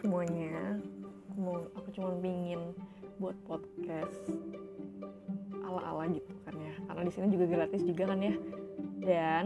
[0.00, 0.80] semuanya.
[1.30, 2.72] Aku mau aku cuma pingin
[3.20, 4.32] buat podcast
[5.60, 6.74] ala-ala gitu kan ya.
[6.88, 8.34] Karena di sini juga gratis juga kan ya.
[9.04, 9.44] Dan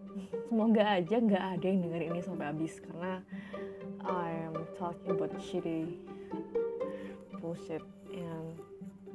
[0.52, 2.76] semoga aja nggak ada yang denger ini sampai habis.
[2.84, 3.24] Karena
[4.04, 5.96] I'm talking about shitty
[7.40, 7.80] bullshit
[8.12, 8.60] and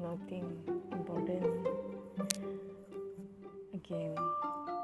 [0.01, 0.57] nothing
[0.89, 1.45] important
[3.77, 4.17] again.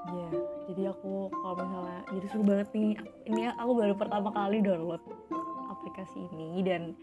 [0.05, 0.33] Ya yeah.
[0.69, 2.93] jadi aku kalau misalnya jadi seru banget nih.
[3.25, 5.01] Ini aku baru pertama kali download
[6.05, 6.93] aplikasi ini dan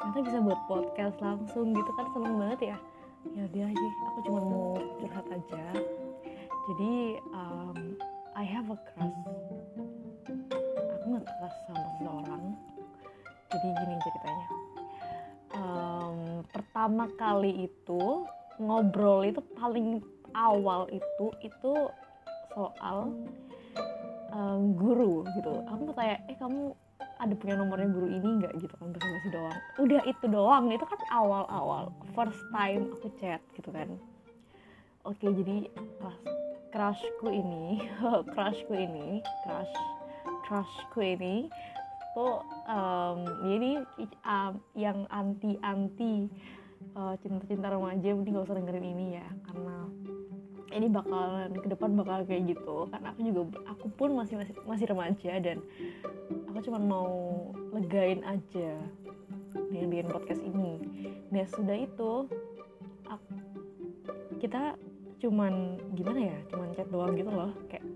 [0.00, 2.76] ternyata bisa buat podcast langsung gitu kan seneng banget ya.
[3.36, 5.64] Ya dia aja aku cuma mau curhat aja.
[6.72, 6.92] Jadi
[7.36, 7.78] um,
[8.32, 9.20] I have a crush.
[10.96, 12.44] Aku nggak crush sama seseorang
[13.52, 14.48] jadi gini ceritanya.
[15.52, 16.18] Um,
[16.48, 18.24] pertama kali itu
[18.56, 20.00] ngobrol itu paling
[20.32, 21.72] awal itu itu
[22.56, 23.12] soal
[24.32, 25.52] um, guru gitu.
[25.68, 26.72] Aku tanya eh kamu
[27.18, 29.58] ada punya nomornya guru ini nggak gitu kan basa basi doang.
[29.82, 33.90] Udah itu doang itu kan awal awal first time aku chat gitu kan.
[35.02, 36.18] Oke jadi pas
[36.68, 37.82] crushku ini
[38.32, 39.74] crushku ini crush
[40.44, 41.48] crushku ini
[42.12, 43.80] tuh um, ini
[44.24, 46.28] um, yang anti anti
[46.96, 49.76] uh, cinta cinta remaja mending gak usah dengerin ini ya karena
[50.72, 52.88] ini bakalan ke depan bakal kayak gitu.
[52.92, 55.58] Karena aku juga aku pun masih masih masih remaja dan
[56.52, 57.10] aku cuma mau
[57.72, 58.76] legain aja
[59.72, 60.80] dengan bikin podcast ini.
[61.32, 62.12] Nah sudah itu
[63.08, 63.32] aku,
[64.40, 64.76] kita
[65.18, 67.52] cuman gimana ya cuman chat doang gitu loh.
[67.72, 67.86] Kayak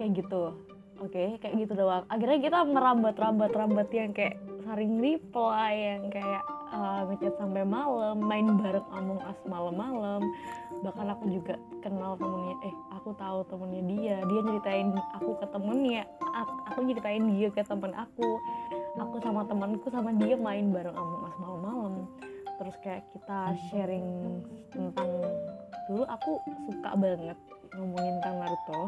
[0.00, 0.56] kayak gitu.
[1.00, 2.04] Oke okay, kayak gitu doang.
[2.12, 8.16] Akhirnya kita merambat rambat rambat yang kayak saring reply yang kayak uh, ngechat sampai malam
[8.22, 10.22] main bareng Among Us malam-malam.
[10.80, 11.54] Bahkan aku juga
[11.84, 14.16] kenal temennya eh aku tahu temennya dia.
[14.24, 16.02] Dia nyeritain aku ke temennya
[16.70, 18.28] aku nyeritain dia ke temen aku.
[18.98, 21.94] Aku sama temanku sama dia main bareng Among Us malam-malam.
[22.60, 24.08] Terus kayak kita sharing
[24.70, 25.10] tentang
[25.88, 26.38] dulu aku
[26.70, 27.38] suka banget
[27.74, 28.80] ngomongin tentang Naruto.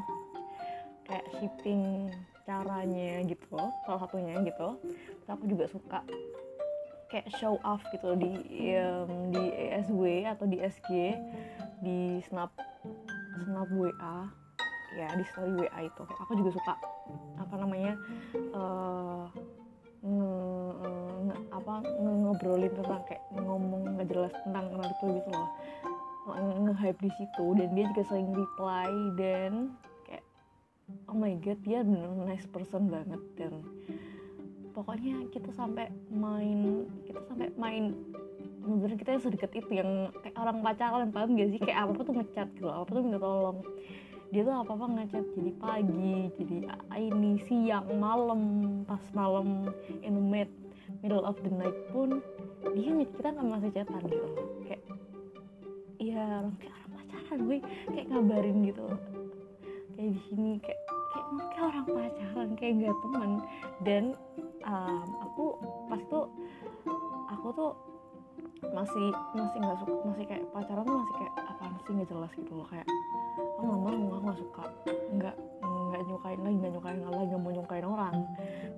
[1.02, 2.08] Kayak shipping
[2.42, 4.78] caranya gitu salah satunya gitu.
[4.82, 6.00] Terus aku juga suka
[7.12, 8.32] kayak show off gitu di
[8.80, 11.12] um, di ESW atau di SG
[11.84, 12.48] di snap
[13.44, 14.32] snap WA
[14.96, 16.02] ya di story WA itu.
[16.24, 16.74] Aku juga suka
[17.36, 18.00] apa namanya
[18.56, 19.28] uh,
[20.00, 20.32] nge,
[21.28, 25.50] nge, apa nge ngobrolin tentang kayak ngomong nggak jelas tentang Naruto gitu loh.
[26.32, 28.90] Nge-hype di situ dan dia juga sering reply
[29.20, 29.52] dan
[30.08, 30.24] kayak
[31.12, 33.60] oh my god dia bener nice person banget dan
[34.72, 37.92] pokoknya kita sampai main kita sampai main.
[38.62, 39.90] Bener kita yang sedekat itu yang
[40.22, 41.60] kayak orang pacaran paham gak sih?
[41.60, 43.58] Kayak apa tuh ngechat gitu apa tuh minta tolong.
[44.32, 46.56] Dia tuh apa apa ngechat jadi pagi jadi
[46.96, 48.42] ini siang malam
[48.88, 49.68] pas malam
[50.00, 50.48] in the mid,
[51.04, 52.24] middle of the night pun
[52.72, 54.28] dia kita nggak masih chatan gitu
[54.64, 54.82] kayak
[56.00, 57.58] iya orang kayak orang pacaran gue
[57.92, 58.86] kayak ngabarin gitu
[59.98, 60.80] kayak di sini kayak
[61.12, 63.30] kayak, kayak orang pacaran kayak gak teman.
[63.84, 64.04] Dan
[64.66, 65.44] um, aku
[65.90, 66.20] pas itu
[67.30, 67.70] aku tuh
[68.70, 72.52] masih masih nggak suka masih kayak pacaran tuh masih kayak apaan sih nggak jelas gitu
[72.54, 72.86] loh kayak
[73.58, 74.64] aku nggak mau aku nggak suka
[75.18, 78.16] nggak nggak nyukain lagi nggak nyukain lagi nggak mau nyukain orang.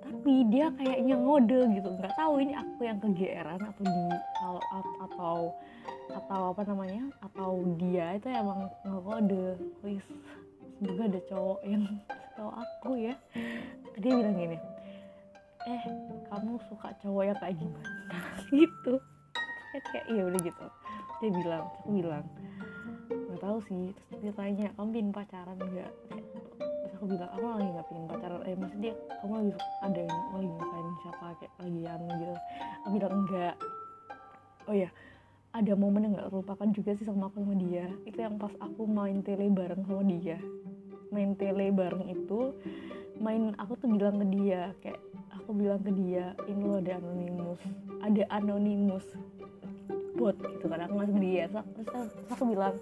[0.02, 4.04] Tapi dia kayaknya ngode gitu nggak tahu ini aku yang kegeeran atau di
[4.42, 4.56] atau
[5.04, 5.38] atau
[6.10, 9.44] atau apa namanya atau dia itu emang ngekode
[9.78, 10.08] please
[10.80, 11.84] semoga ada cowok yang
[12.36, 13.14] tahu aku ya.
[13.94, 14.58] Dia bilang gini
[15.64, 15.82] eh
[16.28, 17.90] kamu suka cowok yang kayak gimana?
[18.52, 18.94] Gitu.
[19.72, 20.66] Kan kayak iya udah gitu.
[21.18, 22.24] Dia bilang aku bilang
[23.10, 23.84] nggak tahu sih.
[24.10, 25.92] Terus dia tanya kamu pingin pacaran nggak?
[26.60, 28.40] Terus aku bilang aku lagi nggak pingin pacaran.
[28.44, 28.94] Eh maksud dia
[29.24, 29.52] kamu lagi
[29.82, 32.34] ada yang lagi ngapain siapa kayak lagi anu gitu.
[32.84, 33.54] Aku bilang enggak
[34.64, 34.88] oh ya
[35.54, 37.86] ada momen yang nggak terlupakan juga sih sama aku sama dia.
[38.04, 40.38] Itu yang pas aku main tele bareng sama dia.
[41.14, 42.54] Main tele bareng itu
[43.20, 45.00] main aku tuh bilang ke dia kayak
[45.34, 47.60] aku bilang ke dia ini lo ada anonimus
[48.02, 49.06] ada anonimus
[50.14, 50.86] bot gitu kan.
[50.86, 52.74] Aku ngasih dia terus, terus aku bilang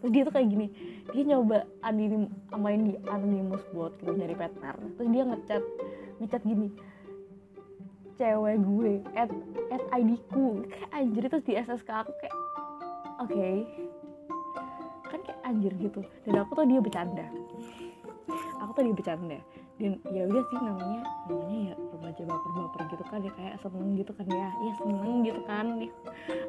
[0.00, 0.66] terus dia tuh kayak gini
[1.12, 2.24] dia nyoba anonim
[2.56, 5.62] main di anonymous bot gitu nyari partner terus dia ngechat
[6.24, 6.68] ngechat gini
[8.20, 9.32] cewek gue at
[9.72, 10.60] at ID ku.
[10.68, 12.36] Kayak anjir terus di SSK aku kayak
[13.16, 13.32] oke.
[13.32, 13.56] Okay.
[15.08, 16.00] kan kayak anjir gitu.
[16.28, 17.26] Dan aku tuh dia bercanda.
[18.60, 19.40] Aku tuh dia bercanda
[19.80, 24.12] dan ya udah sih namanya namanya ya remaja baper-baper gitu kan ya kayak seneng gitu
[24.12, 24.48] kan ya.
[24.60, 25.88] Ya seneng gitu kan ya.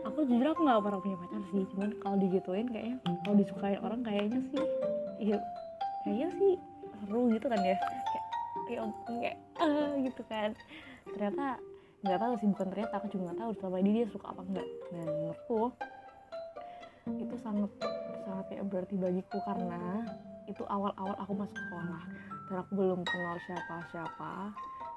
[0.04, 4.01] aku jujur aku nggak pernah punya pacar sih cuman kalau digituin kayaknya kalau disukain orang
[4.04, 4.63] kayaknya sih
[5.24, 5.38] ya
[6.04, 6.51] kayaknya sih
[7.00, 7.78] seru gitu kan ya.
[7.80, 8.25] Kayak
[8.68, 10.50] kayak kayak ah, gitu kan.
[11.16, 11.45] Ternyata
[12.01, 14.68] nggak tahu sih bukan ternyata aku juga nggak tahu selama ini dia suka apa enggak
[14.89, 15.62] dan menurutku
[17.13, 17.72] itu sangat
[18.25, 20.06] sangat kayak berarti bagiku karena
[20.51, 22.03] itu awal-awal aku masuk sekolah
[22.51, 24.51] dan aku belum kenal siapa-siapa.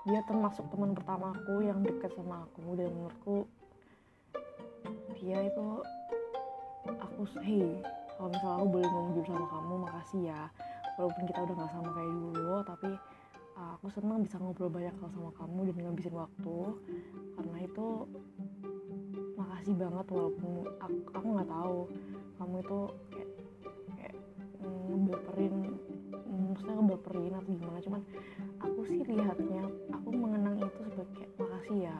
[0.04, 3.48] Dia termasuk teman pertamaku yang dekat sama aku dan menurutku
[5.16, 5.68] dia itu
[7.00, 7.80] aku hey
[8.14, 10.42] kalau misalnya aku boleh ngomong jujur sama kamu makasih ya.
[10.94, 12.90] Walaupun kita udah nggak sama kayak dulu tapi
[13.58, 16.58] uh, aku senang bisa ngobrol banyak hal sama kamu dan ngabisin waktu.
[17.34, 17.86] Karena itu
[19.34, 20.52] makasih banget walaupun
[21.10, 21.78] aku nggak tahu.
[22.38, 22.78] Kamu itu
[23.10, 23.28] kayak
[25.14, 25.54] ngebaperin
[26.50, 27.78] maksudnya ngebaperin atau gimana.
[27.86, 28.02] Cuman
[28.58, 29.62] aku sih lihatnya
[29.94, 31.98] aku mengenang itu sebagai kayak makasih ya.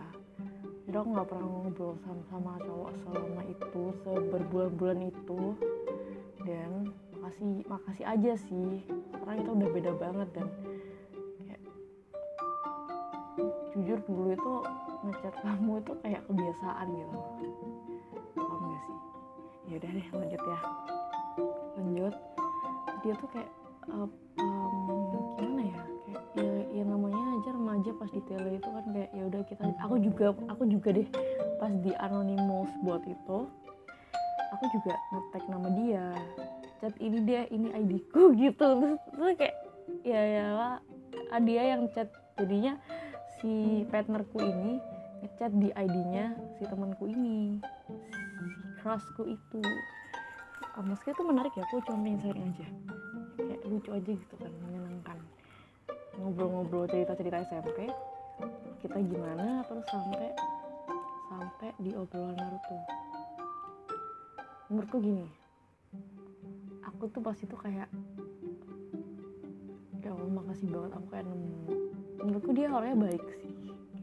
[0.84, 5.40] Jadi aku nggak pernah ngobrol sama, sama cowok selama itu seberbulan-bulan itu.
[6.43, 8.82] Dan makasih makasih aja sih.
[9.14, 10.46] Karena kita udah beda banget dan
[11.38, 11.62] kayak
[13.78, 14.55] jujur dulu itu
[15.06, 17.19] ngechat kamu itu kayak kebiasaan gitu.
[18.34, 18.99] Paham gak sih?
[19.70, 20.61] Ya udah deh lanjut ya
[23.04, 23.50] dia tuh kayak
[23.92, 24.08] uh,
[24.40, 24.98] um,
[25.36, 29.22] gimana ya kayak ya, ya namanya aja remaja pas di tele itu kan kayak ya
[29.28, 31.08] udah kita aku juga aku juga deh
[31.60, 33.38] pas di anonymous buat itu
[34.56, 36.06] aku juga ngetek nama dia
[36.84, 38.60] chat ini dia ini ID ku gitu.
[38.60, 39.56] Terus, terus kayak
[40.04, 40.46] ya ya
[41.40, 42.76] dia yang chat jadinya
[43.40, 44.76] si partnerku ini
[45.24, 47.56] ngechat di ID-nya si temanku ini
[48.20, 48.44] si
[48.84, 49.62] crushku itu.
[50.74, 52.66] Uh, meski itu menarik ya aku cuma pengen sharing aja
[53.64, 55.19] lucu aja gitu kan menyenangkan.
[56.20, 57.90] Ngobrol-ngobrol cerita-cerita SMP
[58.84, 60.28] kita gimana terus sampai
[61.32, 62.78] sampai di obrolan Naruto
[64.69, 65.26] menurutku gini
[66.84, 67.88] aku tuh pas itu kayak
[70.05, 71.52] ya Allah makasih banget aku kayak nemu.
[72.20, 73.52] Menurutku dia orangnya baik sih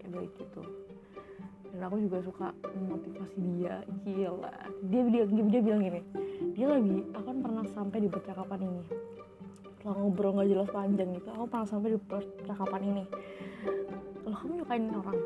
[0.02, 0.62] kayak baik gitu.
[1.72, 4.56] Dan aku juga suka memotivasi dia gila.
[4.90, 6.02] Dia dia dia, dia bilang gini
[6.52, 8.84] dia lagi akan pernah sampai di percakapan ini
[9.81, 13.04] setelah ngobrol nggak jelas panjang gitu aku pernah sampai di percakapan ini.
[14.22, 15.18] Kalau kamu nyukain orang?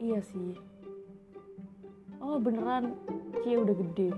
[0.00, 0.56] Iya sih.
[2.24, 2.96] Oh beneran?
[3.44, 4.08] Cie udah gede.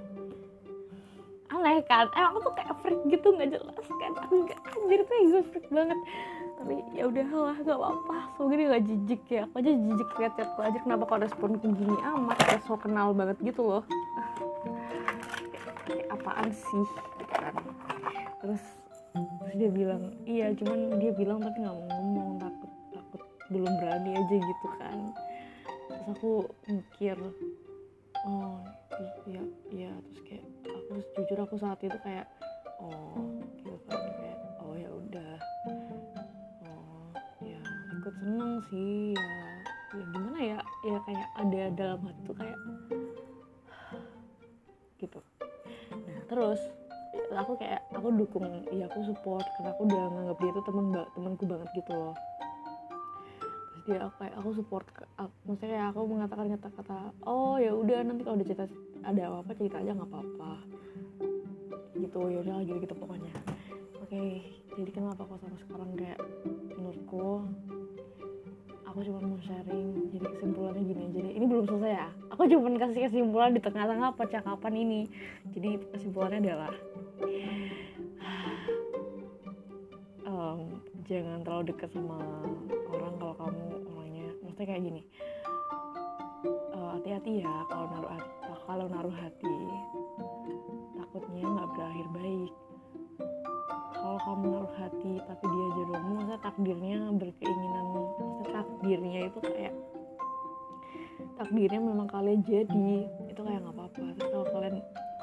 [1.50, 2.06] Aneh kan?
[2.14, 4.12] Eh aku tuh kayak freak gitu nggak jelas kan?
[4.23, 5.99] Aku gak anjir tuh gue freak banget.
[6.62, 8.19] Tapi ya udah lah gak apa-apa.
[8.38, 9.50] So gini gak jijik ya.
[9.50, 10.78] Aku aja jijik liat chatku aja.
[10.78, 12.38] Kenapa kau responku gini amat?
[12.38, 13.82] Kayak so kenal banget gitu loh.
[15.90, 16.87] Kayak apaan sih?
[17.35, 17.58] Kan
[18.38, 18.81] terus
[19.12, 23.23] terus dia bilang iya cuman dia bilang tapi nggak mau ngomong takut takut
[23.53, 24.99] belum berani aja gitu kan.
[25.93, 26.32] Terus aku
[26.73, 27.17] mikir
[28.25, 28.64] oh
[29.29, 29.93] iya iya.
[29.93, 32.26] Terus kayak aku jujur aku saat itu kayak
[32.81, 33.20] oh
[33.61, 34.00] gitu kan.
[34.00, 35.37] Kayak oh ya udah.
[36.64, 37.12] Oh
[37.44, 37.61] ya
[38.00, 39.37] ikut seneng sih ya.
[39.93, 40.59] Ya gimana ya?
[40.88, 42.59] Ya kayak ada dalam hati tuh kayak
[45.05, 45.20] gitu.
[45.93, 46.61] Nah terus
[47.37, 51.44] aku kayak aku dukung ya aku support karena aku udah nganggap dia tuh temen temanku
[51.49, 52.14] banget gitu loh.
[53.73, 54.87] Terus dia aku kayak aku support
[55.17, 58.64] aku, maksudnya kayak aku mengatakan kata-kata oh ya udah nanti kalau udah cerita
[59.02, 60.52] ada apa-apa cerita aja nggak apa-apa.
[61.96, 63.35] Gitu ya udah gitu gitu pokoknya.
[64.02, 64.23] Oke
[64.73, 66.21] jadi kenapa kok sampai sekarang kayak
[66.76, 67.45] menurutku
[68.92, 72.09] aku cuma mau sharing jadi kesimpulannya gini jadi ini belum selesai ya?
[72.37, 75.00] Aku cuma kasih kesimpulan di tengah-tengah percakapan ini.
[75.52, 76.73] Jadi kesimpulannya adalah
[81.06, 82.18] jangan terlalu dekat sama
[82.92, 84.28] orang kalau kamu orangnya.
[84.44, 85.02] Maksudnya kayak gini.
[86.73, 88.12] Hati-hati uh, ya kalau naruh
[88.66, 89.56] kalau naruh hati.
[90.99, 92.52] Takutnya nggak berakhir baik.
[93.92, 99.75] Kalau kamu naruh hati tapi dia jodohmu masa takdirnya berkeinginan masa takdirnya itu kayak
[101.38, 102.90] takdirnya memang kalian jadi
[103.30, 104.06] itu kayak nggak apa-apa.
[104.21, 104.76] Kalau kalian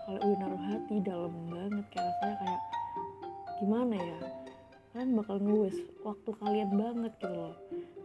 [0.04, 2.62] kalau udah naruh hati dalam banget kayak rasanya kayak
[3.60, 4.39] gimana ya
[5.00, 7.56] kalian bakal ngewas waktu kalian banget gitu loh.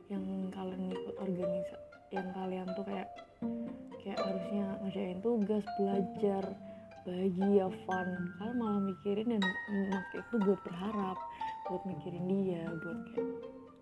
[0.07, 0.25] Yang
[0.55, 1.83] kalian ikut organisasi
[2.15, 3.11] yang kalian tuh kayak
[3.99, 6.45] kayak harusnya ngerjain tugas belajar
[7.03, 8.09] bahagia fun.
[8.39, 9.43] Kalian malah mikirin dan
[9.91, 11.19] make itu buat berharap
[11.67, 13.35] buat mikirin dia buat kayak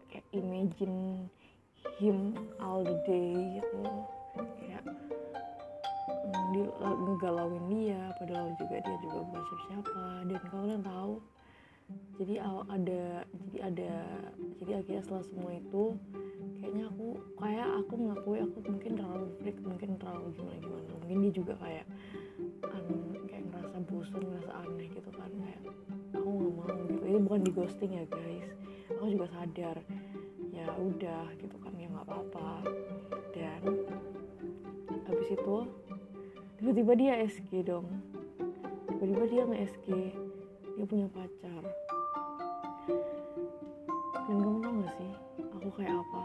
[0.09, 1.29] kayak imagine
[2.01, 2.33] him
[2.65, 3.81] all the day gitu.
[4.57, 4.89] Kayak
[6.57, 11.21] di ngegalauin dia padahal juga dia juga bukan siapa dan kalian tahu
[12.21, 13.93] jadi ada jadi ada
[14.61, 15.97] jadi akhirnya setelah semua itu
[16.63, 20.91] kayaknya aku kayak aku ngakui aku mungkin terlalu freak mungkin terlalu gimana gimana.
[21.03, 21.87] Mungkin dia juga kayak
[22.71, 22.85] an,
[23.27, 25.31] kayak ngerasa bosan ngerasa aneh gitu kan.
[25.35, 25.61] Kayak
[26.15, 27.03] aku nggak mau gitu.
[27.03, 28.49] Ini bukan di ghosting ya guys.
[28.95, 29.77] Aku juga sadar
[30.55, 32.51] ya ya udah gitu kan ya nggak apa-apa.
[33.35, 33.63] Dan
[35.11, 35.57] habis itu
[36.63, 37.91] tiba-tiba dia SG dong.
[38.87, 39.89] Tiba-tiba dia nge SG
[40.79, 41.63] dia punya pacar
[42.89, 46.23] dan kamu tau gak sih aku kayak apa?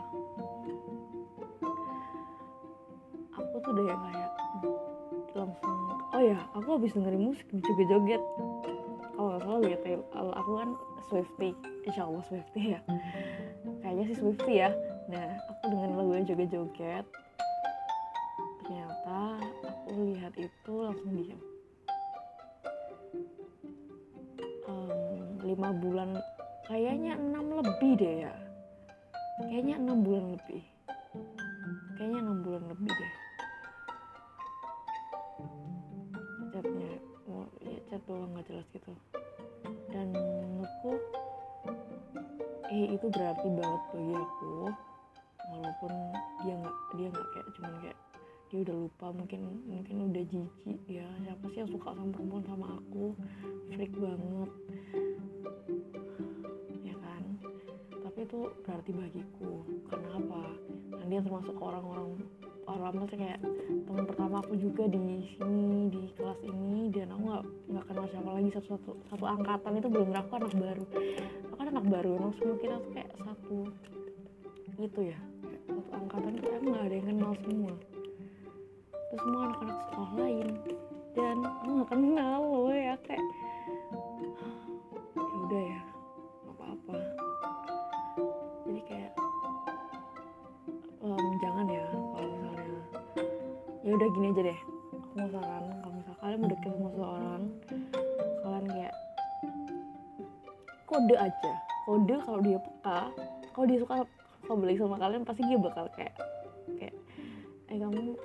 [3.37, 4.31] Aku tuh udah yang kayak
[5.37, 5.77] langsung
[6.17, 8.23] oh ya aku habis dengerin musik juga joget
[9.13, 9.77] kalau nggak salah ya
[10.33, 10.69] aku kan
[11.09, 11.49] Swifty
[11.87, 12.79] Insya Allah Swifty ya.
[13.79, 14.69] Kayaknya sih Swifty ya.
[15.07, 17.05] Nah aku dengerin lagunya joget-joget.
[18.59, 19.39] Ternyata
[19.87, 21.39] aku lihat itu langsung diam
[24.67, 26.19] um, lima bulan
[26.67, 28.33] kayaknya enam lebih deh ya.
[29.39, 30.63] Kayaknya enam bulan lebih.
[31.95, 33.13] Kayaknya enam bulan lebih deh.
[36.51, 36.91] Chatnya
[37.31, 38.91] oh, ya chat doang nggak jelas gitu.
[39.95, 40.91] Dan menurutku
[42.67, 44.53] eh itu berarti banget bagi aku.
[45.47, 45.91] Walaupun
[46.43, 47.99] dia nggak dia nggak kayak cuman kayak
[48.47, 51.07] dia udah lupa mungkin mungkin udah jijik ya.
[51.23, 53.15] Siapa sih yang suka sama perempuan sama aku?
[53.71, 54.51] Freak banget
[58.27, 59.63] itu berarti bagiku.
[59.87, 60.41] Karena apa
[60.91, 62.19] nah, dia termasuk orang-orang
[62.67, 63.41] orang maksudnya kayak
[63.87, 68.29] teman pertama aku juga di sini di kelas ini dan aku nggak nggak kenal siapa
[68.35, 68.49] lagi.
[68.51, 70.83] Satu satu satu angkatan itu belum aku anak baru.
[71.47, 72.09] Aku kan anak baru.
[72.19, 73.57] Emang semua kita tuh kayak satu
[74.75, 75.19] gitu ya.
[75.71, 77.73] Satu angkatan itu emang nggak ada yang kenal semua.
[79.07, 80.47] Terus semua anak-anak sekolah lain.
[81.15, 83.23] Dan aku nggak kenal loh ya kayak
[85.15, 85.86] ya udah ya
[94.07, 95.63] udah gini aja deh aku mau saran.
[95.67, 97.43] Kalau misalnya kalian mau deket sama seseorang
[98.39, 98.93] kalian kayak
[100.87, 101.51] kode aja.
[101.83, 102.99] Kode kalau dia peka
[103.51, 103.93] kalau dia suka
[104.47, 106.15] kalau beli sama kalian pasti dia bakal kayak
[106.79, 106.95] kayak
[107.67, 108.15] eh kamu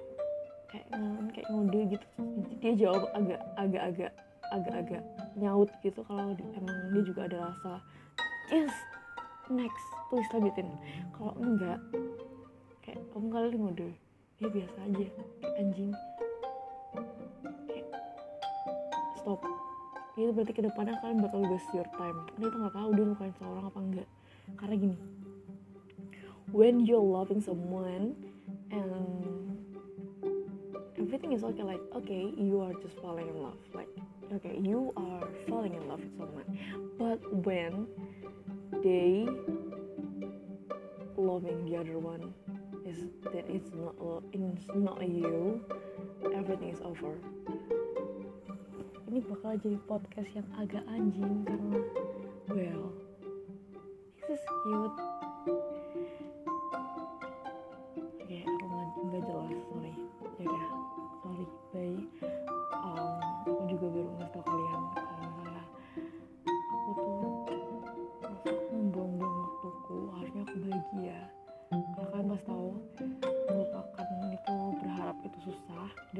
[0.71, 0.87] kayak
[1.35, 2.07] kayak ngode gitu.
[2.63, 4.13] Dia jawab agak agak agak
[4.55, 5.03] agak agak
[5.35, 7.73] nyaut gitu kalau emang dia juga ada rasa
[8.55, 8.75] yes
[9.51, 10.71] next please lanjutin
[11.17, 11.81] kalau enggak
[12.85, 13.91] kayak kamu kali ngode
[14.43, 15.07] dia biasa aja
[15.63, 15.93] anjing.
[19.23, 19.41] Stop.
[20.19, 22.27] Itu berarti ke depannya kalian bakal waste your time.
[22.35, 24.09] Karena itu nggak tahu dia lukain seorang apa enggak.
[24.59, 24.99] Karena gini
[26.53, 28.13] when you're loving someone
[28.71, 29.57] and
[31.01, 33.89] everything is okay like okay you are just falling in love like
[34.33, 36.45] okay you are falling in love with someone.
[37.01, 37.89] But when
[38.85, 39.25] they
[41.17, 42.37] loving the other one
[42.85, 42.99] is
[43.33, 43.95] that it's not
[44.33, 45.61] it's not you.
[46.35, 47.19] Everything is over.
[49.11, 51.79] Ini bakal jadi podcast yang agak anjing karena
[52.49, 52.85] well
[54.17, 55.12] this is cute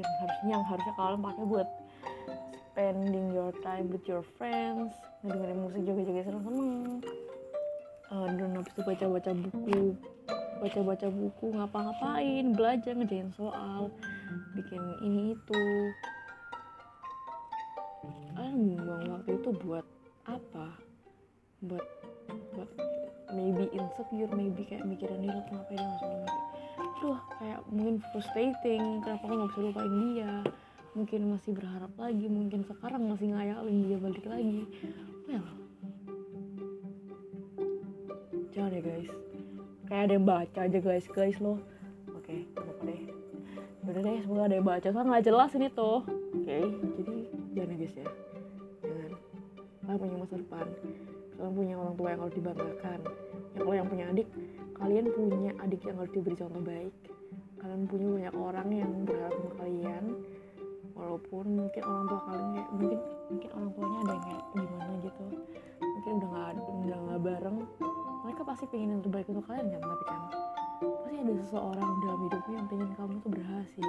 [0.03, 1.69] susah dan harusnya yang harusnya kalian pakai buat
[2.73, 4.91] spending your time with your friends
[5.23, 6.99] ngedengerin musik juga-juga seneng-seneng.
[8.13, 9.79] Uh, dan habis itu baca-baca buku
[10.61, 13.89] baca-baca buku ngapa-ngapain belajar ngerjain soal
[14.53, 15.63] bikin ini itu.
[18.35, 19.85] Kalian buang waktu itu buat
[20.27, 20.67] apa?
[21.63, 21.85] Buat
[22.53, 22.69] buat
[23.33, 26.42] maybe insecure maybe kayak mikirin dia kenapa dia nggak
[27.03, 30.33] suka Duh, kayak mungkin frustrating kenapa aku nggak bisa lupain dia?
[30.93, 34.63] Mungkin masih berharap lagi mungkin sekarang masih ngayalin dia balik lagi.
[35.27, 35.47] Well
[38.55, 39.11] jangan ya guys.
[39.89, 41.05] Kayak ada yang baca aja guys.
[41.11, 41.59] Guys loh
[42.07, 42.47] oke okay,
[42.87, 43.01] deh.
[43.83, 44.87] Udah deh semoga ada yang baca.
[44.87, 45.99] Soalnya nggak jelas ini tuh.
[46.07, 46.63] Oke okay,
[47.03, 47.15] jadi
[47.51, 48.07] jangan ya guys ya.
[48.79, 49.11] Jangan.
[49.83, 50.65] Kalian punya masa depan.
[51.35, 52.99] Kalian punya orang tua yang harus dibanggakan.
[53.53, 54.27] Ya kalau yang punya adik
[54.83, 56.91] kalian punya adik yang harus diberi contoh baik.
[57.63, 60.03] Kalian punya banyak orang yang berharap sama kalian.
[60.93, 62.99] Walaupun mungkin orang tua kalian kayak mungkin
[63.31, 65.23] mungkin orang tuanya ada yang kayak gimana gitu?
[65.79, 67.57] Mungkin udah nggak udah nggak bareng.
[68.27, 70.21] Mereka pasti pengen yang terbaik untuk kalian kan tapi kan
[70.83, 73.87] pasti ada seseorang dalam hidupnya yang pengen kamu tuh berhasil.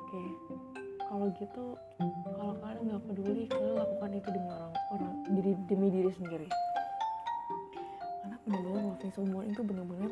[0.00, 0.22] Oke
[1.06, 1.64] kalau gitu
[2.40, 6.48] kalau kalian nggak peduli kalian lakukan itu demi orang orang diri demi diri sendiri
[8.96, 10.08] loving someone itu benar-benar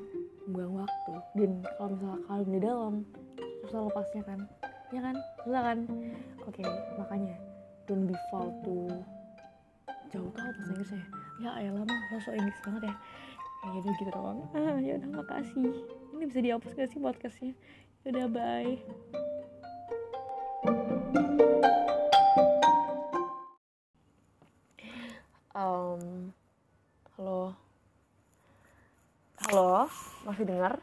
[0.53, 1.13] buang waktu.
[1.33, 2.95] Dan kalau misalnya kalian di dalam
[3.65, 4.41] susah lepasnya kan.
[4.93, 5.17] Ya kan?
[5.41, 5.79] Susah kan?
[6.45, 6.61] Oke
[7.01, 7.37] makanya
[7.89, 8.93] don't be fall to
[10.13, 11.01] jauh tau bahasa Inggrisnya
[11.41, 11.51] ya.
[11.65, 12.95] Elah mah lo so Inggris banget ya.
[13.65, 14.39] Kayak gitu gitu doang.
[14.53, 15.73] Ah ya udah makasih.
[16.13, 17.53] Ini bisa dihapus gak sih podcastnya?
[18.05, 18.77] Ya udah bye.
[25.55, 26.29] Um,
[27.17, 27.64] halo
[29.55, 29.87] halo
[30.27, 30.83] masih dengar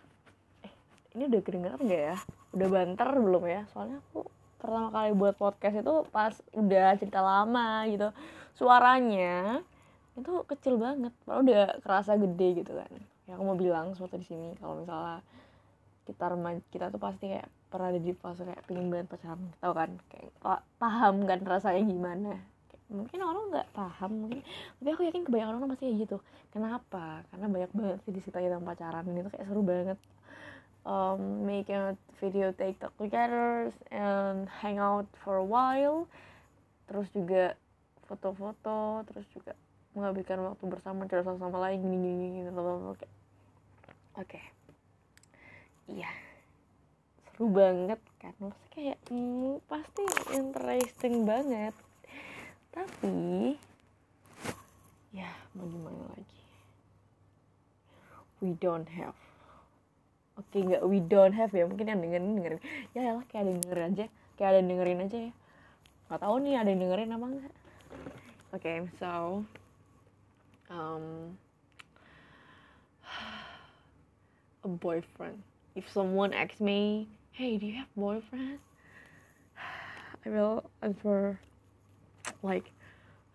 [0.63, 0.71] eh
[1.11, 2.15] ini udah kedengeran nggak ya?
[2.55, 3.67] Udah banter belum ya?
[3.67, 4.23] Soalnya aku
[4.63, 8.15] pertama kali buat podcast itu pas udah cerita lama gitu.
[8.55, 9.59] Suaranya
[10.15, 12.87] itu kecil banget padahal udah kerasa gede gitu kan.
[13.27, 15.19] Ya aku mau bilang sesuatu di sini kalau misalnya
[16.07, 19.75] kita remaja kita tuh pasti kayak pernah ada di fase kayak pingin banget pacaran tau
[19.75, 19.99] kan?
[20.07, 20.31] Kayak
[20.79, 22.39] paham kan rasanya gimana
[22.91, 24.43] mungkin orang nggak paham mungkin.
[24.77, 26.17] Tapi aku yakin kebanyakan orang pasti kayak gitu.
[26.51, 27.24] Kenapa?
[27.31, 29.07] Karena banyak banget sih situ tentang pacaran.
[29.07, 30.00] Ini tuh kayak seru banget.
[30.81, 36.12] Um, making a video TikTok together and hang out for a while.
[36.91, 37.55] Terus juga
[38.12, 39.55] foto-foto terus juga
[39.95, 42.51] menghabiskan waktu bersama dengan sama lain gini gini gitu
[42.91, 43.07] oke
[44.19, 44.41] oke.
[45.88, 46.12] Iya.
[47.31, 48.36] Seru banget kan.
[48.39, 50.03] Maksudnya kayak hmm, pasti
[50.36, 51.75] interesting banget
[52.71, 53.55] tapi
[55.11, 56.41] ya mau gimana lagi?
[58.41, 59.15] We don't have.
[60.39, 61.67] Oke okay, nggak we don't have ya.
[61.67, 62.61] Mungkin yang dengerin dengerin.
[62.97, 64.05] Ya lah kayak ada yang dengerin aja.
[64.39, 65.33] Kayak ada yang dengerin aja ya.
[66.07, 67.55] Nggak tahu nih ada yang dengerin apa enggak
[68.53, 69.45] oke okay, so
[70.69, 71.37] um
[74.63, 75.41] a boyfriend.
[75.75, 78.59] If someone asks me hey do you have boyfriend?
[80.25, 81.39] I will answer
[82.43, 82.69] like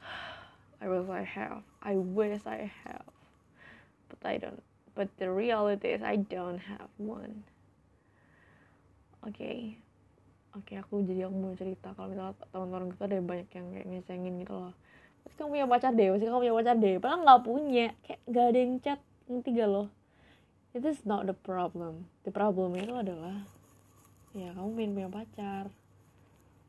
[0.83, 1.63] I wish I have.
[1.83, 3.09] I wish I have.
[4.11, 4.63] But I don't
[4.95, 7.43] but the reality is I don't have one.
[9.27, 9.35] Oke.
[9.35, 9.59] Okay.
[10.57, 13.87] oke okay, aku jadi aku mau cerita kalau misalnya teman-teman kita ada banyak yang kayak
[13.93, 14.75] ngecengin gitu loh.
[15.21, 17.87] Pasti kamu punya pacar deh pasti kamu punya pacar deh padahal nggak punya.
[18.07, 19.89] Kayak gak ada yang chat ngerti gak loh
[20.77, 22.05] it is not the problem.
[22.29, 23.49] The problem itu adalah
[24.37, 25.65] ya kamu pengen punya pacar.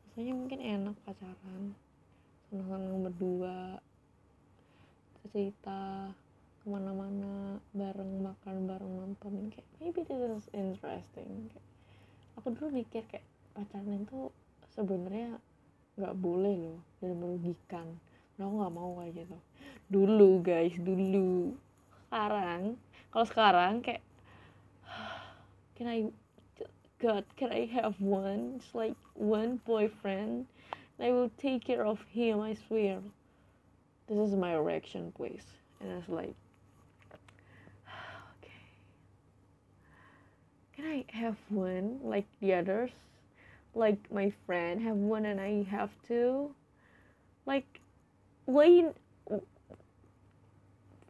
[0.08, 1.76] Maksudnya mungkin enak pacaran
[2.48, 3.56] senang-senang berdua
[5.28, 6.08] cerita
[6.64, 9.52] ke mana-mana bareng makan bareng nonton.
[9.52, 11.52] Kayak maybe this is interesting.
[11.52, 11.66] Kayak,
[12.40, 14.32] aku dulu mikir kayak pacaran itu
[14.72, 15.36] sebenarnya
[16.00, 17.86] nggak boleh loh dan merugikan.
[18.40, 19.38] Nah, aku nggak mau kayak gitu.
[19.92, 21.52] Dulu guys dulu.
[22.08, 22.80] Sekarang
[23.12, 24.00] kalau sekarang kayak
[25.76, 26.08] can I
[26.96, 28.56] God can I have one?
[28.64, 30.48] Just like one boyfriend
[31.00, 32.98] I will take care of him, I swear.
[34.08, 35.44] This is my reaction, please.
[35.80, 36.34] And I was like,
[38.42, 38.52] okay.
[40.74, 42.90] Can I have one like the others?
[43.74, 46.54] Like my friend have one and I have two?
[47.46, 47.80] Like,
[48.46, 48.86] wait,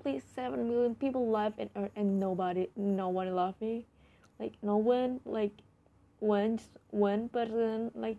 [0.02, 3.84] please, seven million people love in Earth uh, and nobody, no one love me.
[4.38, 5.52] Like, no one, like,
[6.20, 8.16] one, just one person, like,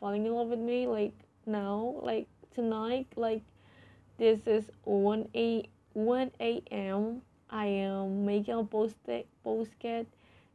[0.00, 1.12] falling in love with me like
[1.46, 3.42] now like tonight like
[4.18, 8.96] this is 1 a 1 a.m i am making a post
[9.42, 10.06] postcard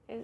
[0.10, 0.23] is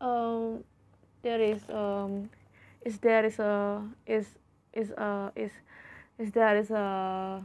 [0.00, 0.64] um
[1.22, 2.28] there is um
[2.84, 4.26] is there is a is
[4.72, 5.50] is uh is
[6.18, 7.44] is there is a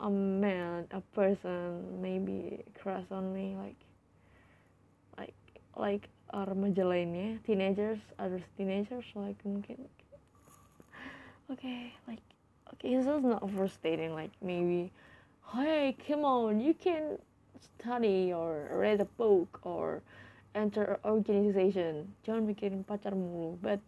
[0.00, 3.76] a man a person maybe crush on me like
[5.80, 9.88] like uh, remaja lainnya teenagers other teenagers like mungkin.
[11.48, 12.22] Okay like
[12.76, 14.92] okay this is not overstating like maybe
[15.56, 17.16] hey come on you can
[17.80, 20.04] study or read a book or
[20.54, 22.10] enter organization.
[22.26, 23.58] Jangan mikirin pacar mulu.
[23.62, 23.78] But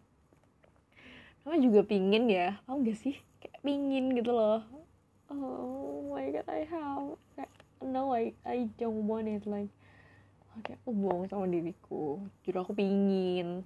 [1.43, 2.55] kamu juga pingin ya?
[2.63, 3.15] Kamu gak sih?
[3.43, 4.63] Kayak pingin gitu loh.
[5.27, 7.19] Oh my god I have
[7.83, 9.71] no I I don't want it like
[10.59, 12.21] oke aku bohong sama diriku.
[12.43, 13.65] Jujur aku pingin.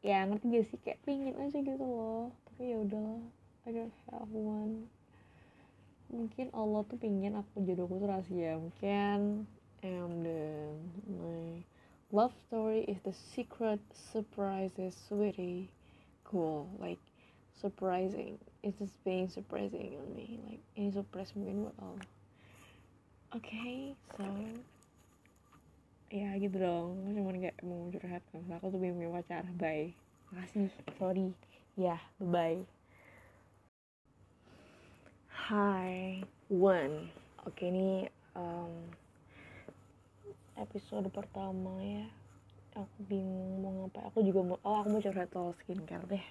[0.00, 0.78] Ya ngerti gak sih?
[0.80, 2.32] Kayak pingin aja gitu loh.
[2.48, 3.20] Tapi ya udah
[3.66, 4.86] I don't have one.
[6.06, 8.56] Mungkin Allah tuh pingin aku jodohku tuh rahasia.
[8.56, 9.44] Mungkin
[9.82, 10.74] and then
[11.10, 11.60] my
[12.14, 15.68] love story is the secret surprises sweetie.
[16.22, 16.70] Cool.
[16.78, 17.02] Like
[17.58, 18.38] surprising.
[18.62, 20.38] It's just being surprising on me.
[20.46, 22.08] Like ini surprise mungkin buat Allah.
[23.34, 24.24] Okay, so
[26.16, 27.04] ya gitu dong.
[27.12, 28.24] Cuma kayak mau curhat.
[28.32, 29.92] Kan aku tuh bingung pacar bye.
[30.32, 31.36] Makasih sorry.
[31.76, 32.60] Ya bye bye
[35.46, 37.12] Hai one
[37.46, 38.72] oke ini um,
[40.56, 42.08] episode pertama ya.
[42.74, 44.08] Aku bingung mau ngapain.
[44.08, 46.24] Aku juga mau oh aku mau curhat soal skincare deh.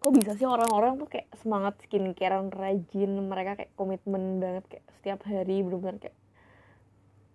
[0.00, 3.10] Kok bisa sih orang-orang tuh kayak semangat skincare rajin.
[3.24, 6.16] Mereka kayak komitmen banget kayak setiap hari bener-bener kayak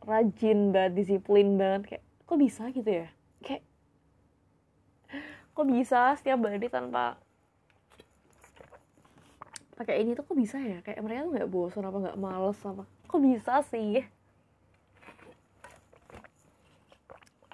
[0.06, 3.08] rajin banget disiplin banget kayak kok bisa gitu ya?
[3.42, 3.64] Kayak
[5.52, 7.18] kok bisa setiap hari tanpa
[9.76, 10.80] pakai ini tuh kok bisa ya?
[10.86, 14.06] Kayak mereka tuh nggak bosan apa nggak males apa kok bisa sih?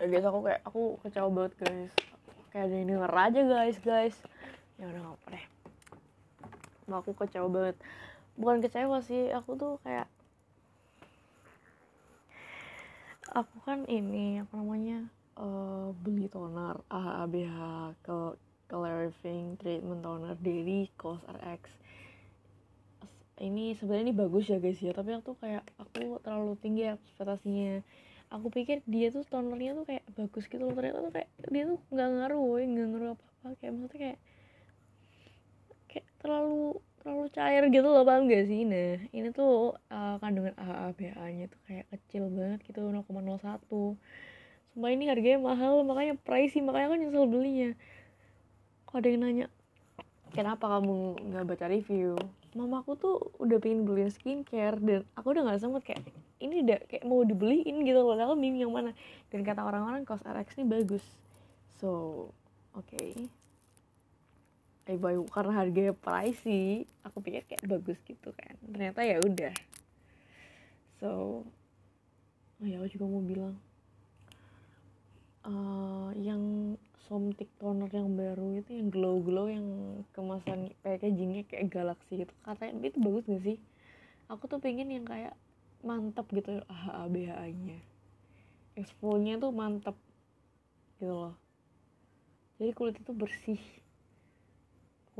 [0.01, 1.93] Ya biasa aku kayak aku kecewa banget guys.
[2.51, 4.15] Kayak ada yang denger aja guys guys.
[4.81, 5.45] Ya udah nggak apa deh.
[6.91, 7.77] Aku kecewa banget.
[8.35, 10.09] Bukan kecewa sih aku tuh kayak
[13.31, 15.07] aku kan ini apa namanya
[15.39, 17.57] uh, beli toner AHBH
[18.03, 18.19] ke
[18.67, 21.81] Clearing Treatment Toner dari CosRX
[23.41, 27.81] ini sebenarnya ini bagus ya guys ya tapi aku kayak aku terlalu tinggi ekspektasinya.
[28.31, 31.79] Aku pikir dia tuh tonernya tuh kayak bagus gitu loh ternyata tuh kayak dia tuh
[31.91, 34.19] nggak ngaruh nggak ngaruh apa apa kayak maksudnya kayak
[35.91, 38.61] kayak terlalu terlalu cair gitu loh paham gak sih?
[38.63, 43.65] Nah ini tuh uh, kandungan AHA nya tuh kayak kecil banget gitu 0,01
[44.71, 47.75] Sumpah ini harganya mahal makanya pricey makanya aku nyesel belinya.
[48.87, 49.45] Kok ada yang nanya
[50.31, 52.15] kenapa kamu nggak baca review?
[52.55, 56.01] Mamaku tuh udah pengen beliin skincare dan aku udah nggak sempet kayak
[56.39, 58.15] ini udah kayak mau dibeliin gitu loh.
[58.15, 58.95] Aku bingung yang mana?
[59.27, 61.03] Dan kata orang-orang kos RX ini bagus.
[61.83, 62.31] So
[62.71, 62.95] oke.
[62.95, 63.40] okay.
[64.89, 68.55] Eh bayu karena harganya pricey aku pikir kayak bagus gitu kan.
[68.65, 69.53] Ternyata ya udah.
[71.01, 71.09] So
[72.61, 73.57] oh ya aku juga mau bilang
[75.45, 76.75] uh, yang
[77.11, 79.67] Somtic toner yang baru itu yang glow glow yang
[80.15, 83.57] kemasan packagingnya kayak galaxy gitu katanya itu bagus gak sih?
[84.31, 85.35] Aku tuh pengen yang kayak
[85.83, 87.81] mantap gitu AHA nya
[88.79, 89.97] expo-nya tuh mantap
[90.99, 91.35] gitu loh.
[92.61, 93.59] Jadi kulit itu bersih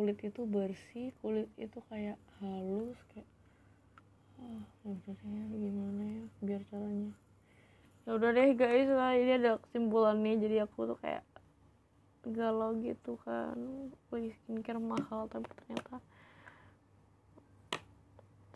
[0.02, 3.30] kulit itu bersih kulit itu kayak halus kayak
[4.42, 7.14] ah maksudnya gimana ya biar caranya.
[8.10, 11.22] Ya udah deh guys lah ini ada kesimpulannya jadi aku tuh kayak
[12.26, 13.54] galau gitu kan
[14.10, 16.02] beli skincare mahal tapi ternyata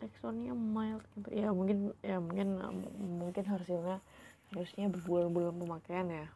[0.02, 1.30] teksturnya mild gitu.
[1.30, 2.58] Ya mungkin ya mungkin
[2.98, 4.02] mungkin hasilnya
[4.50, 6.26] harusnya berbulan-bulan pemakaian ya.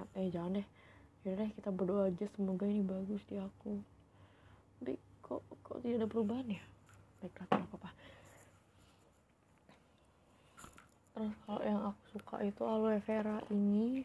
[0.00, 0.66] Ya eh jangan deh.
[1.28, 3.84] Ya deh kita berdoa aja semoga ini bagus di aku
[4.76, 6.62] tapi kok kok tidak ada perubahan ya?
[7.20, 7.90] Baiklah tidak apa-apa.
[11.16, 14.04] Terus kalau yang aku suka itu aloe vera ini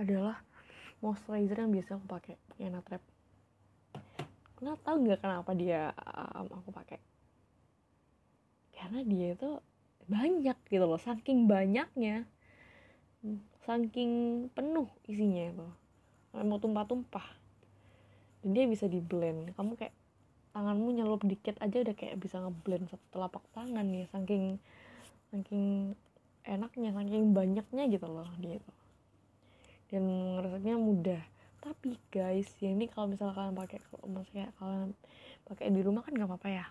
[0.00, 0.40] adalah
[1.04, 3.04] moisturizer yang biasa aku pakai yang natrap
[4.60, 5.92] nggak tahu nggak kenapa dia
[6.36, 7.00] um, aku pakai?
[8.76, 9.50] Karena dia itu
[10.04, 12.28] banyak gitu loh saking banyaknya
[13.64, 15.68] saking penuh isinya itu.
[16.44, 17.39] Mau tumpah-tumpah
[18.40, 19.94] dan dia bisa di blend kamu kayak
[20.50, 24.58] tanganmu nyelup dikit aja udah kayak bisa ngeblend satu telapak tangan ya saking
[25.30, 25.94] saking
[26.42, 28.72] enaknya saking banyaknya gitu loh dia itu
[29.90, 31.22] dan ngerasanya mudah.
[31.60, 34.96] Tapi guys ya ini kalau misalnya kalian pakai maksudnya kalian
[35.44, 36.66] pakai di rumah kan nggak apa-apa ya.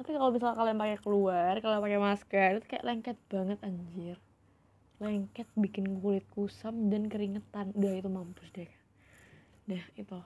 [0.00, 4.16] Tapi kalau misalnya kalian pakai keluar kalau pakai masker itu kayak lengket banget anjir.
[4.98, 7.70] Lengket bikin kulit kusam dan keringetan.
[7.76, 8.72] Udah itu mampus deh.
[9.68, 10.18] Deh itu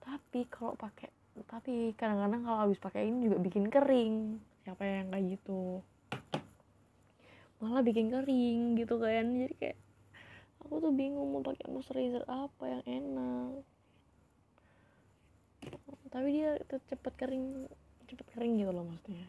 [0.00, 1.12] tapi kalau pakai
[1.46, 4.42] tapi kadang-kadang kalau habis pakai ini juga bikin kering.
[4.66, 5.80] Siapa yang kayak gitu?
[7.62, 9.24] Malah bikin kering gitu kan.
[9.24, 9.78] Jadi kayak
[10.64, 13.52] aku tuh bingung mau pakai moisturizer apa yang enak.
[16.10, 17.70] Tapi dia cepet kering
[18.10, 19.26] cepet kering gitu loh maksudnya.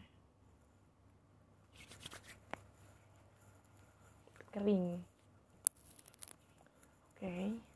[4.52, 5.00] Kering.
[7.16, 7.22] Oke.
[7.22, 7.71] okay.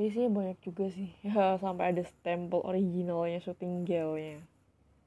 [0.00, 1.12] Di sini banyak juga sih.
[1.26, 4.40] Ya sampai ada stempel originalnya shooting gelnya.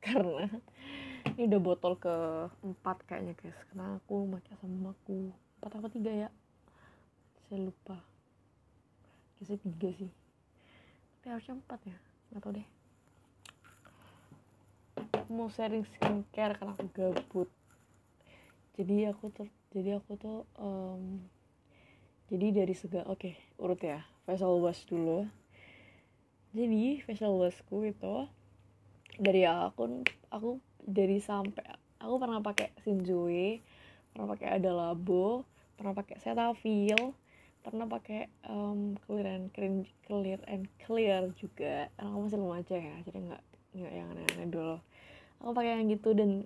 [0.04, 0.46] Karena
[1.34, 2.16] ini udah botol ke
[2.62, 3.58] empat kayaknya guys.
[3.72, 5.34] Karena aku pakai sama aku.
[5.60, 6.30] Empat apa tiga ya?
[7.50, 7.98] Saya lupa.
[9.40, 10.12] Kayaknya tiga sih.
[11.20, 11.98] Tapi harusnya empat ya?
[12.30, 12.68] Nggak tau deh.
[15.34, 17.50] Mau sharing skincare karena aku gabut.
[18.78, 21.18] Jadi aku tuh jadi aku tuh um,
[22.30, 25.28] jadi dari segala oke okay, urut ya facial wash dulu.
[26.54, 28.30] Jadi facial washku itu
[29.18, 31.66] dari akun aku dari sampai
[32.02, 33.62] aku pernah pakai Sinjui
[34.14, 35.46] pernah pakai ada labo
[35.78, 37.14] pernah pakai Cetaphil
[37.64, 41.88] pernah pakai um, clear and clear, clear and clear juga.
[41.96, 44.78] Aku masih remaja ya jadi nggak nggak yang aneh-aneh dulu.
[45.40, 46.44] Aku pakai yang gitu dan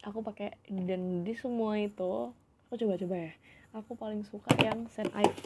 [0.00, 2.32] aku pakai dan di semua itu
[2.66, 3.32] aku coba-coba ya.
[3.76, 5.36] Aku paling suka yang Saint Ive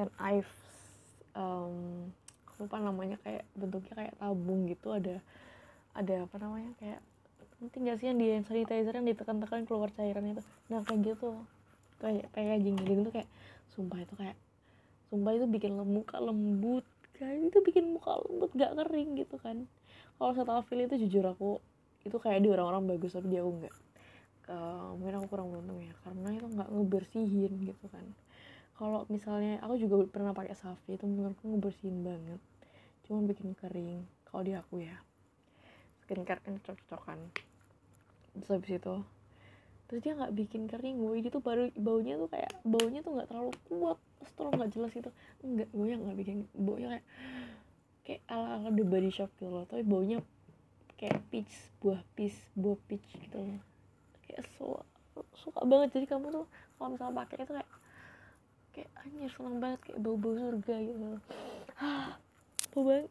[0.00, 0.48] Saint Ive
[1.36, 2.08] um,
[2.56, 5.20] lupa namanya kayak bentuknya kayak tabung gitu ada
[5.92, 7.00] ada apa namanya kayak
[7.60, 10.40] nanti nggak sih yang di hand sanitizer yang ditekan-tekan keluar cairan itu?
[10.72, 11.44] Nah kayak gitu.
[12.00, 13.28] Kayak packaging gitu tuh kayak
[13.76, 14.36] sumpah itu kayak
[15.12, 16.88] sumpah itu bikin muka lembut
[17.20, 19.68] kayak itu bikin muka lembut gak kering gitu kan?
[20.16, 21.60] Kalau Cetaphil itu jujur aku
[22.08, 23.76] itu kayak di orang-orang bagus tapi dia aku nggak.
[24.48, 28.02] Uh, mungkin aku kurang beruntung ya karena itu nggak ngebersihin gitu kan
[28.80, 32.40] kalau misalnya aku juga pernah pakai Safi itu menurutku ngebersihin banget.
[33.04, 34.96] Cuma bikin kering kalau di aku ya.
[36.00, 37.20] Skincare kan cocok-cocokan.
[38.40, 38.96] Terus habis itu
[39.84, 43.50] terus dia nggak bikin kering gue itu baru baunya tuh kayak baunya tuh nggak terlalu
[43.66, 45.10] kuat strong nggak jelas itu
[45.42, 47.06] enggak gue nggak bikin baunya kayak
[48.06, 49.66] kayak ala ala the body shop gitu loh.
[49.68, 50.24] Tapi baunya
[50.96, 51.52] kayak peach
[51.84, 53.60] buah peach buah peach gitu loh.
[54.24, 54.82] Kayak so,
[55.36, 55.94] suka banget.
[56.00, 56.46] Jadi kamu tuh
[56.78, 57.70] kalau misalnya pakai itu kayak
[58.70, 61.08] kayak anjir seneng banget kayak bau bau surga gitu.
[61.80, 62.18] Ah
[62.70, 63.10] bau banget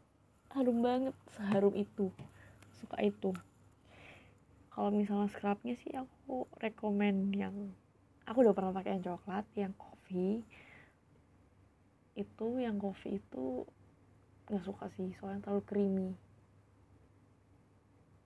[0.50, 2.06] harum banget seharum itu
[2.82, 3.30] suka itu.
[4.70, 7.54] Kalau misalnya scrubnya sih aku rekomend yang
[8.24, 10.42] aku udah pernah pakai yang coklat yang coffee.
[12.16, 13.66] Itu yang coffee itu
[14.50, 16.10] nggak suka sih soalnya terlalu creamy.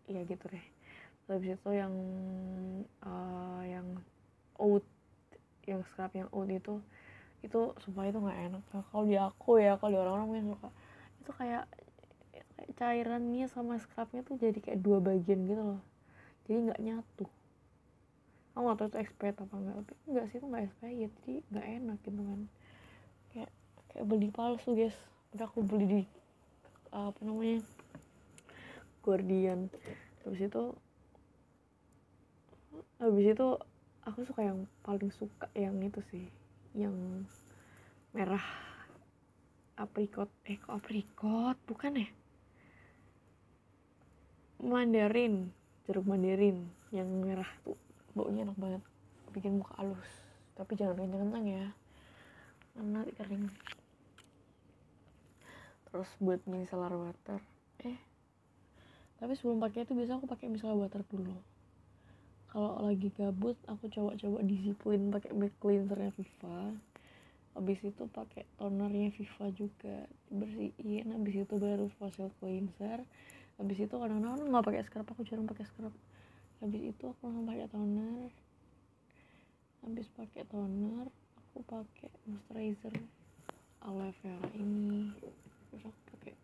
[0.09, 0.67] Iya gitu deh.
[1.25, 1.95] Habis itu yang
[3.01, 3.87] uh, yang
[4.61, 4.85] oat
[5.65, 6.81] yang scrub yang oat itu
[7.45, 8.63] itu supaya itu nggak enak.
[8.73, 10.69] Kalau di aku ya kalau di orang-orang mungkin suka.
[11.21, 11.65] Itu kayak,
[12.33, 15.83] kayak cairannya sama scrubnya tuh jadi kayak dua bagian gitu loh.
[16.49, 17.27] Jadi nggak nyatu.
[18.55, 21.67] Aku nggak tahu itu expired apa enggak tapi enggak sih itu nggak expired jadi nggak
[21.81, 22.41] enak gitu kan.
[23.33, 23.51] Kayak
[23.93, 24.97] kayak beli palsu guys.
[25.37, 26.03] Udah aku beli di
[26.95, 27.61] apa namanya
[29.05, 29.69] Guardian.
[30.25, 30.63] Habis itu
[33.03, 33.49] habis itu
[34.05, 36.25] aku suka yang paling suka yang itu sih
[36.75, 37.25] yang
[38.11, 38.43] merah
[39.79, 41.57] aprikot eh kok aprikot?
[41.65, 42.09] Bukan ya?
[44.61, 45.55] Mandarin
[45.87, 47.79] jeruk mandarin yang merah tuh.
[48.15, 48.83] Baunya enak banget.
[49.35, 50.11] Bikin muka halus.
[50.55, 51.67] Tapi jangan kencang-kencang ya.
[52.75, 53.45] Karena kering?
[55.91, 57.39] Terus buat micellar water.
[57.83, 58.15] Eh
[59.25, 61.33] tapi sebelum pakai itu biasa aku pakai micellar water dulu
[62.55, 66.71] kalau lagi gabut aku coba-coba disiplin pakai back cleansernya Viva.
[67.59, 73.03] Habis itu pakai tonernya Viva juga bersihin habis itu baru facial cleanser.
[73.59, 75.91] Habis itu kadang-kadang nggak pakai scrub aku jarang pakai scrub.
[76.63, 78.31] Habis itu aku langsung pakai toner.
[79.83, 82.95] Habis pakai toner aku pakai moisturizer
[83.83, 85.11] aloe vera ini.
[85.75, 86.35] Terus aku pakai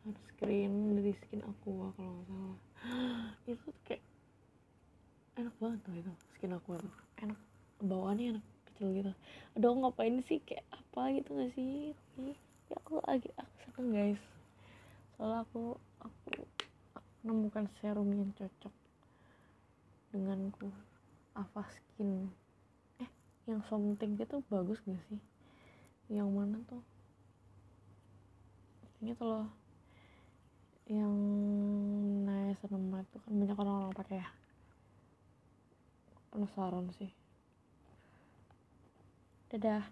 [0.00, 2.56] sunscreen dari skin aku kalau nggak salah.
[3.52, 4.13] Itu kayak
[5.34, 6.78] enak banget tuh itu skin aku
[7.18, 7.38] enak.
[7.82, 9.12] Bawaannya enak kecil gitu.
[9.58, 11.94] Aduh ngapain sih kayak apa gitu gak sih?
[11.94, 12.34] Tapi
[12.70, 14.22] ya aku lagi aku seneng guys.
[15.14, 16.30] Soalnya aku aku,
[16.94, 18.74] aku menemukan serum yang cocok
[20.14, 20.70] denganku.
[21.34, 22.30] Ava Skin.
[23.02, 23.10] Eh
[23.50, 25.20] yang something itu bagus gak sih?
[26.06, 26.82] Yang mana tuh?
[29.02, 29.46] Ini tuh loh
[30.84, 31.16] yang
[32.28, 34.28] niacinamide itu kan banyak orang-orang pakai ya
[36.34, 37.14] penasaran sih.
[39.54, 39.86] Dadah